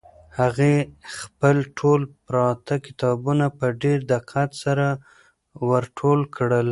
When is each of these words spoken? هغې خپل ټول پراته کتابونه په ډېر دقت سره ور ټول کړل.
هغې 0.39 0.75
خپل 1.17 1.55
ټول 1.77 2.01
پراته 2.25 2.75
کتابونه 2.85 3.45
په 3.57 3.65
ډېر 3.81 3.99
دقت 4.13 4.49
سره 4.63 4.87
ور 5.67 5.83
ټول 5.99 6.19
کړل. 6.35 6.67